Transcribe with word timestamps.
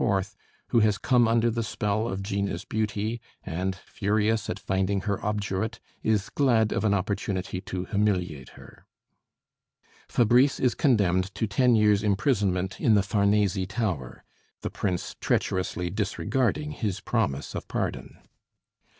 who 0.69 0.79
has 0.79 0.97
come 0.97 1.27
under 1.27 1.51
the 1.51 1.61
spell 1.61 2.07
of 2.07 2.23
Gina's 2.23 2.65
beauty, 2.65 3.21
and 3.43 3.75
furious 3.75 4.49
at 4.49 4.57
finding 4.57 5.01
her 5.01 5.23
obdurate, 5.23 5.79
is 6.01 6.31
glad 6.31 6.71
of 6.71 6.83
an 6.83 6.91
opportunity 6.95 7.61
to 7.61 7.85
humiliate 7.85 8.49
her. 8.57 8.87
Fabrice 10.09 10.59
is 10.59 10.73
condemned 10.73 11.25
to 11.35 11.45
ten 11.45 11.75
years' 11.75 12.01
imprisonment 12.01 12.79
in 12.81 12.95
the 12.95 13.03
Farnese 13.03 13.67
tower, 13.67 14.23
the 14.61 14.71
Prince 14.71 15.15
treacherously 15.21 15.91
disregarding 15.91 16.71
his 16.71 16.99
promise 16.99 17.53
of 17.53 17.67
pardon. 17.67 18.17